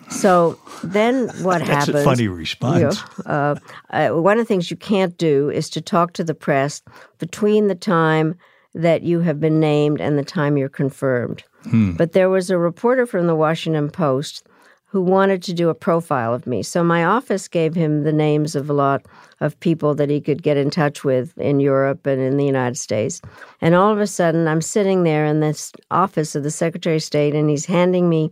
[0.09, 1.93] So then what That's happens?
[1.93, 2.79] That's a funny response.
[2.79, 3.55] You know, uh,
[3.91, 6.81] uh, one of the things you can't do is to talk to the press
[7.19, 8.33] between the time
[8.73, 11.43] that you have been named and the time you're confirmed.
[11.63, 11.93] Hmm.
[11.93, 14.45] But there was a reporter from the Washington Post
[14.91, 16.63] who wanted to do a profile of me.
[16.63, 19.05] So my office gave him the names of a lot
[19.39, 22.75] of people that he could get in touch with in Europe and in the United
[22.75, 23.21] States.
[23.61, 27.03] And all of a sudden, I'm sitting there in this office of the Secretary of
[27.03, 28.31] State, and he's handing me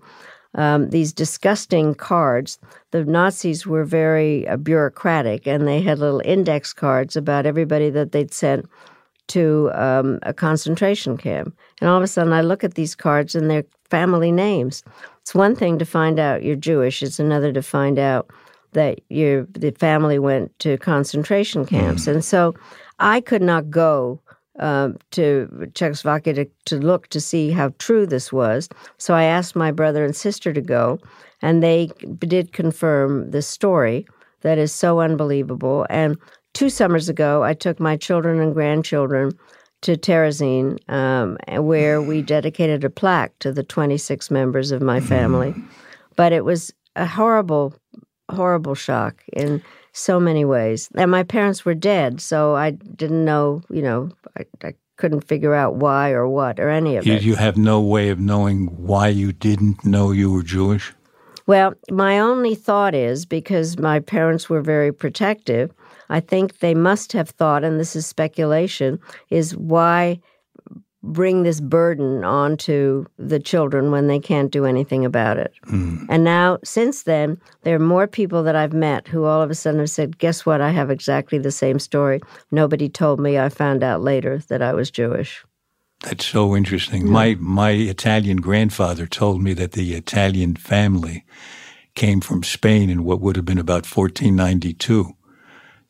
[0.56, 2.58] um, these disgusting cards.
[2.90, 8.14] The Nazis were very uh, bureaucratic, and they had little index cards about everybody that
[8.14, 8.68] they'd sent
[9.28, 11.56] to um, a concentration camp.
[11.80, 14.84] And all of a sudden, I look at these cards, and they're family names.
[15.22, 18.30] It's one thing to find out you're Jewish, it's another to find out
[18.74, 22.06] that your the family went to concentration camps.
[22.06, 22.14] Mm.
[22.14, 22.54] And so
[23.00, 24.20] I could not go
[24.60, 28.70] uh, to Czechoslovakia to, to look to see how true this was.
[28.98, 31.00] So I asked my brother and sister to go,
[31.42, 34.08] and they did confirm this story
[34.42, 35.86] that is so unbelievable.
[35.90, 36.18] And
[36.54, 39.38] two summers ago, I took my children and grandchildren
[39.82, 45.54] to Terezin, um, where we dedicated a plaque to the 26 members of my family.
[46.16, 47.76] But it was a horrible,
[48.30, 49.62] horrible shock in
[49.94, 50.90] so many ways.
[50.96, 55.54] And my parents were dead, so I didn't know, you know, I, I couldn't figure
[55.54, 57.24] out why or what or any of you, it.
[57.24, 60.94] You have no way of knowing why you didn't know you were Jewish?
[61.46, 65.72] Well, my only thought is because my parents were very protective,
[66.10, 70.20] I think they must have thought, and this is speculation, is why
[71.04, 75.54] bring this burden onto the children when they can't do anything about it.
[75.68, 76.06] Mm.
[76.10, 79.56] And now, since then, there are more people that I've met who all of a
[79.56, 80.62] sudden have said, Guess what?
[80.62, 82.22] I have exactly the same story.
[82.52, 83.38] Nobody told me.
[83.40, 85.44] I found out later that I was Jewish.
[86.02, 87.08] That's so interesting.
[87.08, 87.14] Yeah.
[87.14, 91.26] My my Italian grandfather told me that the Italian family
[91.96, 95.17] came from Spain in what would have been about 1492.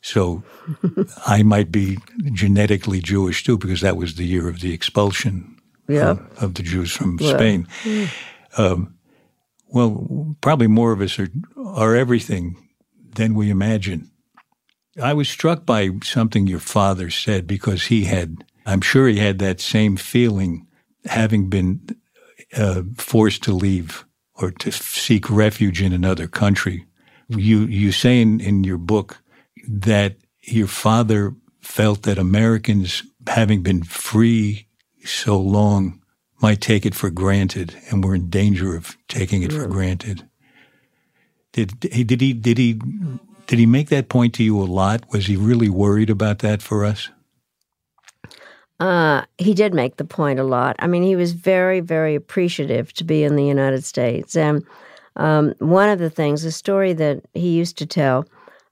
[0.00, 0.42] So
[1.26, 1.98] I might be
[2.32, 5.58] genetically Jewish too, because that was the year of the expulsion
[5.88, 6.10] yeah.
[6.10, 7.34] of, of, the Jews from yeah.
[7.34, 7.68] Spain.
[8.56, 8.94] Um,
[9.68, 12.56] well, probably more of us are, are everything
[13.14, 14.10] than we imagine.
[15.02, 19.38] I was struck by something your father said because he had, I'm sure he had
[19.40, 20.66] that same feeling
[21.04, 21.96] having been
[22.56, 26.86] uh, forced to leave or to seek refuge in another country.
[27.28, 29.22] You, you say in, in your book
[29.68, 34.66] that your father felt that Americans, having been free
[35.04, 36.00] so long,
[36.40, 39.60] might take it for granted and were in danger of taking it yeah.
[39.60, 40.26] for granted.
[41.52, 42.80] Did he did he did he
[43.46, 45.04] did he make that point to you a lot?
[45.12, 47.10] Was he really worried about that for us?
[48.80, 50.76] Uh, he did make the point a lot.
[50.78, 54.36] I mean, he was very, very appreciative to be in the United States.
[54.36, 54.64] And
[55.16, 58.28] um, one of the things, a story that he used to tell,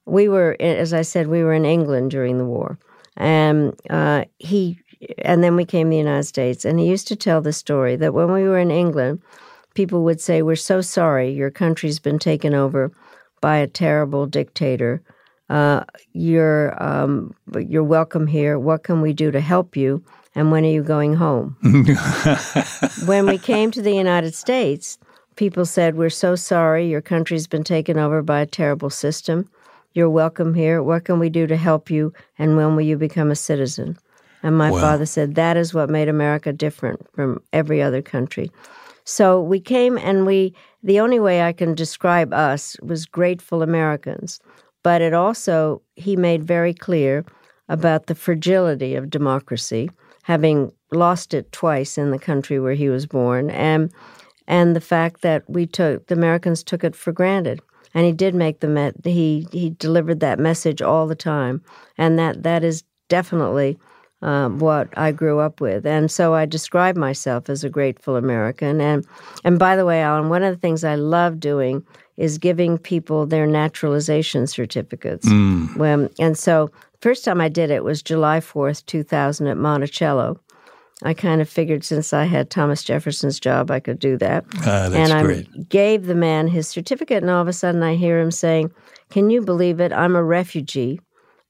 [0.07, 2.79] we were, as I said, we were in England during the war,
[3.17, 4.79] and uh, he,
[5.19, 7.97] and then we came to the United States, and he used to tell the story
[7.97, 9.21] that when we were in England,
[9.75, 12.93] people would say, "We're so sorry, your country's been taken over
[13.41, 15.03] by a terrible dictator.
[15.51, 18.59] Uh, you're um, you're welcome here.
[18.59, 20.05] What can we do to help you?
[20.37, 21.57] And when are you going home?"
[23.07, 24.99] when we came to the United States,
[25.35, 29.51] people said, "We're so sorry, your country's been taken over by a terrible system."
[29.97, 30.83] You're welcome here.
[30.83, 32.13] What can we do to help you?
[32.39, 33.97] And when will you become a citizen?
[34.43, 38.53] And my father said, That is what made America different from every other country.
[39.05, 44.39] So we came and we, the only way I can describe us was grateful Americans.
[44.83, 47.25] But it also, he made very clear
[47.71, 49.91] about the fragility of democracy,
[50.25, 53.49] having lost it twice in the country where he was born.
[53.49, 53.91] And
[54.47, 57.63] and the fact that we took the Americans took it for granted.
[57.95, 61.63] And he did make the met he he delivered that message all the time,
[61.97, 63.79] and that that is definitely
[64.23, 65.87] um, what I grew up with.
[65.87, 68.81] And so I describe myself as a grateful American.
[68.81, 69.07] And
[69.45, 71.85] and by the way, Alan, one of the things I love doing
[72.17, 75.29] is giving people their naturalization certificates.
[75.29, 75.77] Mm.
[75.77, 76.71] When, and so
[77.01, 80.41] first time I did it was July 4th, 2000 at Monticello.
[81.07, 84.45] I kind of figured since I had Thomas Jefferson's job, I could do that.
[84.65, 85.69] Ah, and I great.
[85.69, 88.73] gave the man his certificate, and all of a sudden I hear him saying,
[89.11, 89.93] Can you believe it?
[89.93, 91.01] I'm a refugee.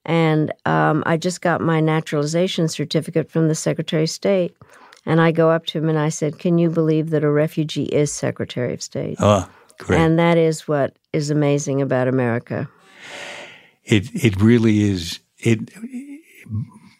[0.04, 4.54] And um, I just got my naturalization certificate from the Secretary of State.
[5.06, 7.84] And I go up to him and I said, Can you believe that a refugee
[7.86, 9.16] is Secretary of State?
[9.20, 9.48] Oh,
[9.78, 9.98] great.
[9.98, 12.68] And that is what is amazing about America.
[13.84, 15.60] it it really is it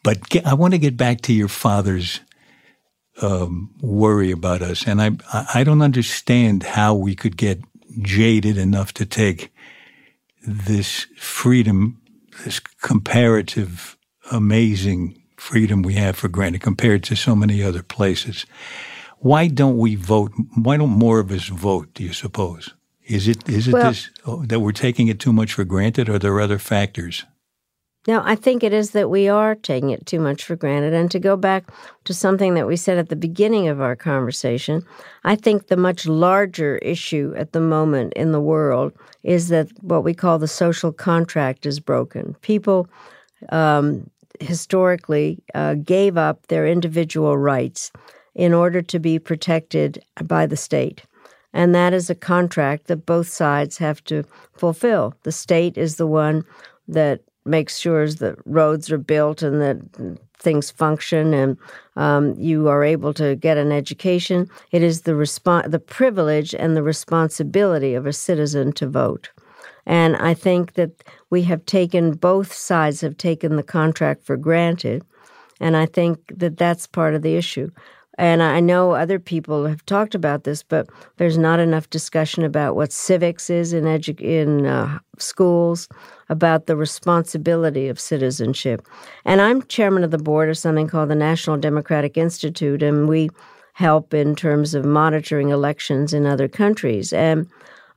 [0.03, 2.21] but get, I want to get back to your father's
[3.23, 4.87] um, worry about us.
[4.87, 5.11] And I
[5.55, 7.61] I don't understand how we could get
[8.03, 9.53] jaded enough to take
[10.47, 12.01] this freedom
[12.45, 13.97] this comparative
[14.31, 18.47] amazing freedom we have for granted compared to so many other places.
[19.19, 20.33] Why don't we vote?
[20.55, 22.75] Why don't more of us vote do you suppose?
[23.05, 26.09] Is it is it Well- this oh, that we're taking it too much for granted,
[26.09, 27.25] or are there other factors?
[28.07, 30.95] Now, I think it is that we are taking it too much for granted.
[30.95, 31.71] And to go back
[32.05, 34.83] to something that we said at the beginning of our conversation,
[35.25, 38.93] I think the much larger issue at the moment in the world
[39.25, 42.35] is that what we call the social contract is broken.
[42.43, 42.89] People
[43.49, 47.91] um, historically uh, gave up their individual rights
[48.35, 51.03] in order to be protected by the state.
[51.53, 55.15] And that is a contract that both sides have to fulfill.
[55.23, 56.45] The state is the one
[56.87, 61.57] that makes sure that roads are built and that things function and
[61.97, 64.49] um, you are able to get an education.
[64.71, 69.31] It is the respon- the privilege and the responsibility of a citizen to vote.
[69.87, 75.05] And I think that we have taken both sides have taken the contract for granted,
[75.61, 77.71] and I think that that's part of the issue.
[78.19, 80.89] And I know other people have talked about this, but
[81.19, 85.89] there's not enough discussion about what civics is in edu- in uh, schools,
[86.29, 88.87] about the responsibility of citizenship.
[89.25, 93.29] And I'm chairman of the board of something called the National Democratic Institute, and we
[93.75, 97.13] help in terms of monitoring elections in other countries.
[97.13, 97.47] And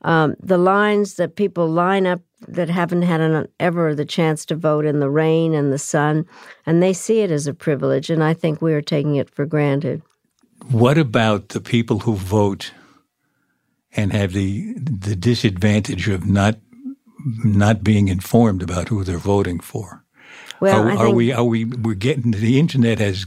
[0.02, 4.54] um, the lines that people line up that haven't had an, ever the chance to
[4.54, 6.26] vote in the rain and the sun,
[6.66, 9.46] and they see it as a privilege, and I think we are taking it for
[9.46, 10.02] granted.
[10.68, 12.72] What about the people who vote
[13.96, 16.56] and have the the disadvantage of not
[17.44, 20.04] not being informed about who they're voting for?
[20.60, 23.26] Well, are, I are we are we we're getting the internet has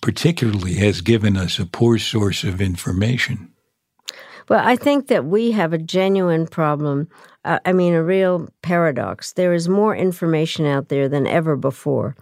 [0.00, 3.50] particularly has given us a poor source of information.
[4.48, 7.08] Well, I think that we have a genuine problem.
[7.44, 9.32] Uh, I mean, a real paradox.
[9.32, 12.14] There is more information out there than ever before,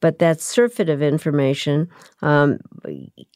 [0.00, 1.88] but that surfeit of information
[2.22, 2.58] um,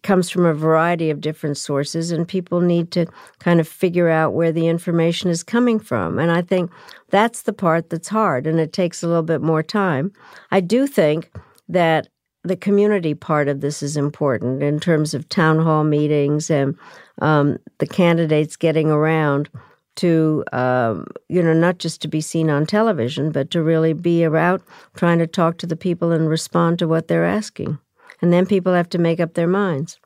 [0.03, 3.07] comes from a variety of different sources, and people need to
[3.39, 6.19] kind of figure out where the information is coming from.
[6.19, 6.71] And I think
[7.11, 10.13] that's the part that's hard, and it takes a little bit more time.
[10.51, 11.31] I do think
[11.69, 12.09] that
[12.43, 16.77] the community part of this is important in terms of town hall meetings and
[17.23, 19.49] um, the candidates getting around
[19.97, 24.25] to, um, you know, not just to be seen on television, but to really be
[24.25, 24.63] around
[24.97, 27.79] trying to talk to the people and respond to what they're asking.
[28.21, 29.99] And then people have to make up their minds.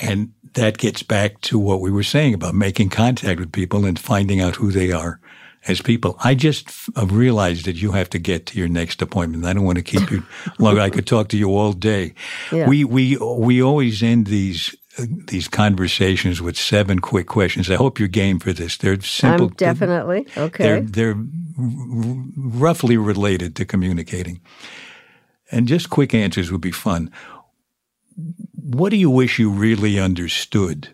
[0.00, 3.98] And that gets back to what we were saying about making contact with people and
[3.98, 5.20] finding out who they are
[5.68, 6.16] as people.
[6.22, 9.44] I just f- realized that you have to get to your next appointment.
[9.44, 10.22] I don't want to keep you
[10.58, 10.78] long.
[10.78, 12.14] I could talk to you all day.
[12.52, 12.68] Yeah.
[12.68, 17.70] We we we always end these uh, these conversations with seven quick questions.
[17.70, 18.76] I hope you're game for this.
[18.76, 19.48] They're simple.
[19.48, 20.64] I'm definitely okay.
[20.64, 21.16] They're they're
[21.58, 24.40] r- roughly related to communicating,
[25.50, 27.10] and just quick answers would be fun.
[28.54, 30.88] What do you wish you really understood?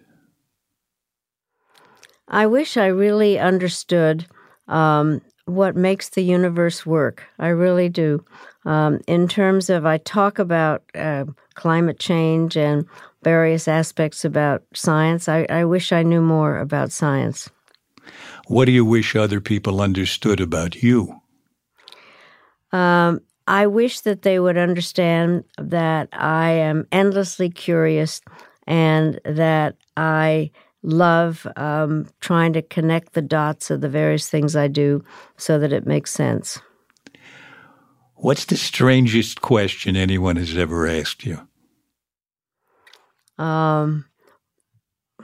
[2.29, 4.27] I wish I really understood
[4.67, 7.25] um, what makes the universe work.
[7.39, 8.25] I really do.
[8.65, 11.25] Um, in terms of, I talk about uh,
[11.55, 12.87] climate change and
[13.23, 15.29] various aspects about science.
[15.29, 17.51] I, I wish I knew more about science.
[18.49, 21.21] What do you wish other people understood about you?
[22.73, 28.21] Um, I wish that they would understand that I am endlessly curious
[28.67, 30.51] and that I
[30.83, 35.05] love um, trying to connect the dots of the various things I do
[35.37, 36.61] so that it makes sense.
[38.17, 41.47] What's the strangest question anyone has ever asked you?
[43.43, 44.05] Um,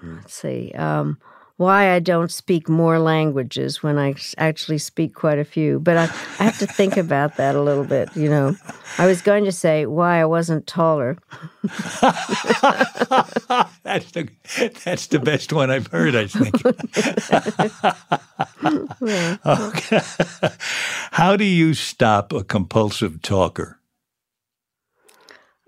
[0.02, 0.72] let's see.
[0.72, 1.18] Um,
[1.56, 5.80] why I don't speak more languages when I actually speak quite a few.
[5.80, 6.04] But I,
[6.38, 8.08] I have to think about that a little bit.
[8.16, 8.56] You know,
[8.96, 11.18] I was going to say why I wasn't taller.
[13.82, 14.28] that's the
[14.84, 16.14] that's the best one I've heard.
[16.14, 16.64] I think.
[19.46, 20.00] okay.
[21.10, 23.80] How do you stop a compulsive talker?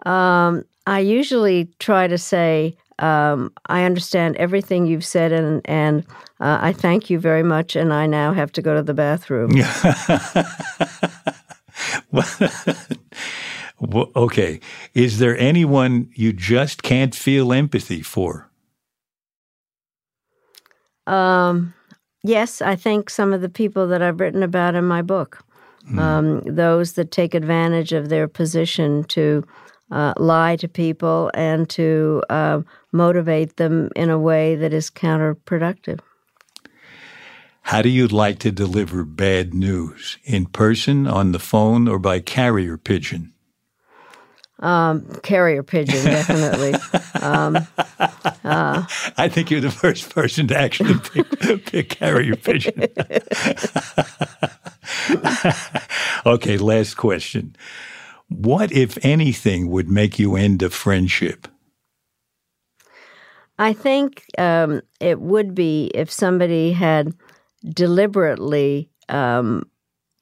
[0.06, 6.04] Um, I usually try to say, um, I understand everything you've said, and and
[6.40, 7.76] uh, I thank you very much.
[7.76, 9.52] And I now have to go to the bathroom.
[13.80, 14.58] well, okay.
[14.92, 18.50] Is there anyone you just can't feel empathy for?
[21.06, 21.72] Um,
[22.24, 25.44] yes, I think some of the people that I've written about in my book,
[25.88, 26.00] mm.
[26.00, 29.44] um, those that take advantage of their position to
[29.90, 32.60] uh, lie to people and to uh,
[32.92, 36.00] motivate them in a way that is counterproductive.
[37.62, 40.18] How do you like to deliver bad news?
[40.24, 43.32] In person, on the phone, or by carrier pigeon?
[44.60, 46.74] Um, carrier pigeon, definitely.
[47.22, 47.56] um,
[48.44, 48.84] uh,
[49.16, 52.86] I think you're the first person to actually pick, pick carrier pigeon.
[56.26, 57.56] okay, last question.
[58.30, 61.48] What, if anything, would make you end a friendship?
[63.58, 67.12] I think um, it would be if somebody had
[67.74, 69.68] deliberately um,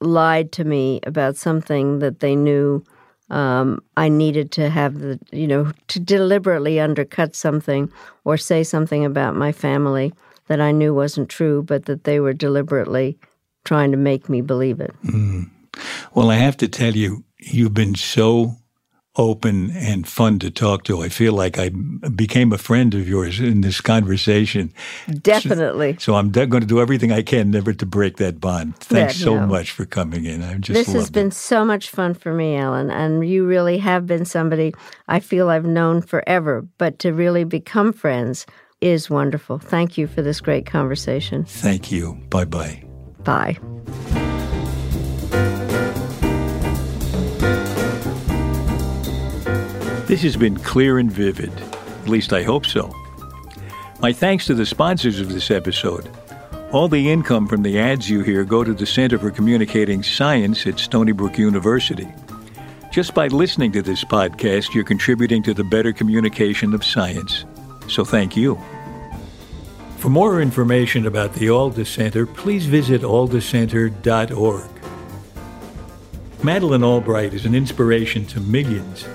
[0.01, 2.85] lied to me about something that they knew
[3.31, 7.93] um, I needed to have the, you know, to deliberately undercut something
[8.25, 10.13] or say something about my family
[10.47, 13.19] that I knew wasn't true, but that they were deliberately
[13.65, 14.95] trying to make me believe it.
[15.05, 15.51] Mm.
[16.15, 18.57] Well, I have to tell you, you've been so
[19.18, 21.03] open and fun to talk to.
[21.03, 21.70] I feel like I
[22.14, 24.72] became a friend of yours in this conversation.
[25.11, 25.95] Definitely.
[25.95, 28.76] So, so I'm de- going to do everything I can never to break that bond.
[28.76, 30.43] Thanks so much for coming in.
[30.43, 34.07] I'm just This has been so much fun for me, Alan, and you really have
[34.07, 34.72] been somebody
[35.09, 38.47] I feel I've known forever, but to really become friends
[38.80, 39.59] is wonderful.
[39.59, 41.45] Thank you for this great conversation.
[41.45, 42.14] Thank you.
[42.30, 42.84] Bye-bye.
[43.24, 43.59] Bye.
[50.09, 51.53] This has been clear and vivid.
[51.53, 52.91] At least I hope so.
[54.01, 56.09] My thanks to the sponsors of this episode.
[56.73, 60.67] All the income from the ads you hear go to the Center for Communicating Science
[60.67, 62.09] at Stony Brook University.
[62.91, 67.45] Just by listening to this podcast, you're contributing to the better communication of science.
[67.87, 68.59] So thank you.
[69.99, 74.71] For more information about the Alda Center, please visit aldacenter.org.
[76.43, 79.07] Madeleine Albright is an inspiration to millions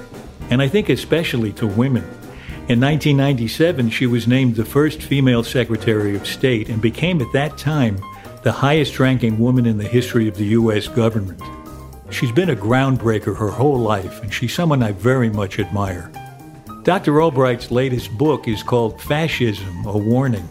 [0.53, 2.03] and I think especially to women.
[2.69, 7.57] In 1997, she was named the first female Secretary of State and became at that
[7.57, 7.97] time
[8.43, 10.87] the highest ranking woman in the history of the U.S.
[10.87, 11.41] government.
[12.11, 16.11] She's been a groundbreaker her whole life, and she's someone I very much admire.
[16.83, 17.19] Dr.
[17.19, 20.47] Albright's latest book is called Fascism A Warning,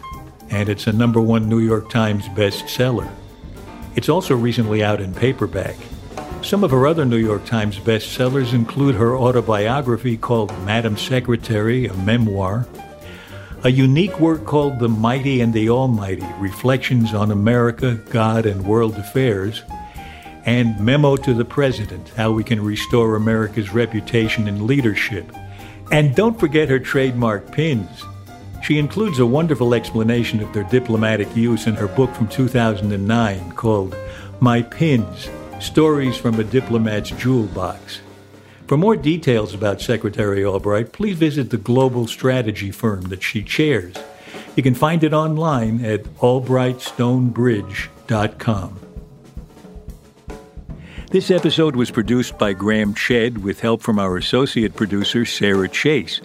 [0.49, 3.09] and it's a number one New York Times bestseller.
[3.95, 5.77] It's also recently out in paperback.
[6.43, 11.93] Some of her other New York Times bestsellers include her autobiography called Madam Secretary, a
[11.93, 12.67] memoir,
[13.63, 18.95] a unique work called The Mighty and the Almighty Reflections on America, God, and World
[18.97, 19.63] Affairs,
[20.45, 25.31] and Memo to the President How We Can Restore America's Reputation and Leadership.
[25.93, 28.03] And don't forget her trademark pins.
[28.61, 33.95] She includes a wonderful explanation of their diplomatic use in her book from 2009 called
[34.41, 35.29] My Pins
[35.63, 38.01] Stories from a Diplomat's Jewel Box.
[38.67, 43.95] For more details about Secretary Albright, please visit the global strategy firm that she chairs.
[44.57, 48.79] You can find it online at albrightstonebridge.com.
[51.11, 56.19] This episode was produced by Graham Chedd with help from our associate producer, Sarah Chase.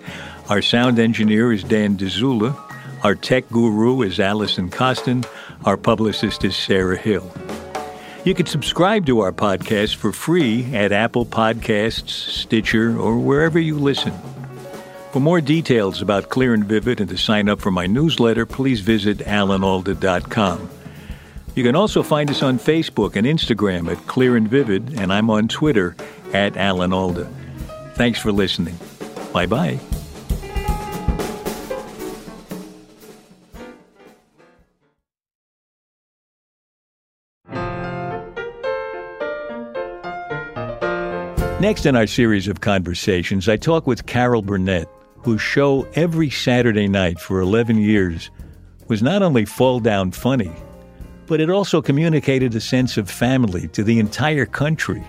[0.48, 2.56] Our sound engineer is Dan Dzula.
[3.04, 5.22] Our tech guru is Allison Costin.
[5.64, 7.32] Our publicist is Sarah Hill.
[8.24, 13.78] You can subscribe to our podcast for free at Apple Podcasts, Stitcher, or wherever you
[13.78, 14.12] listen.
[15.12, 18.80] For more details about Clear and Vivid and to sign up for my newsletter, please
[18.80, 20.68] visit alanalda.com.
[21.54, 25.30] You can also find us on Facebook and Instagram at Clear and Vivid, and I'm
[25.30, 25.96] on Twitter
[26.32, 27.28] at Alan Alda.
[27.94, 28.78] Thanks for listening.
[29.32, 29.80] Bye bye.
[41.60, 44.88] Next in our series of conversations, I talk with Carol Burnett,
[45.24, 48.30] whose show every Saturday night for 11 years
[48.86, 50.52] was not only fall down funny,
[51.26, 55.02] but it also communicated a sense of family to the entire country.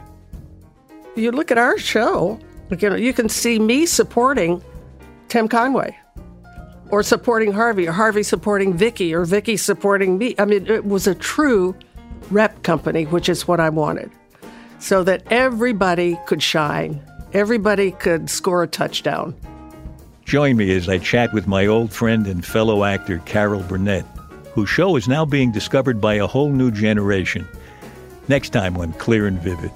[1.16, 2.40] You look at our show,
[2.80, 4.60] you know, you can see me supporting
[5.28, 5.96] Tim Conway
[6.90, 10.34] or supporting Harvey or Harvey supporting Vicki or Vicki supporting me.
[10.40, 11.76] I mean, it was a true
[12.32, 14.10] rep company, which is what I wanted.
[14.80, 17.02] So that everybody could shine,
[17.34, 19.36] everybody could score a touchdown.
[20.26, 24.06] Join me as I chat with my old friend and fellow actor Carol Burnett,
[24.54, 27.48] whose show is now being discovered by a whole new generation.
[28.28, 29.72] Next time on Clear and Vivid.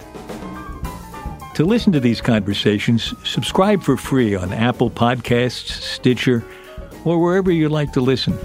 [1.55, 6.43] To listen to these conversations, subscribe for free on Apple Podcasts, Stitcher,
[7.05, 8.37] or wherever you like to listen.